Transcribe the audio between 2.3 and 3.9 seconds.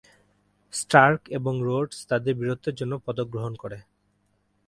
বীরত্বের জন্য পদক গ্রহণ করে।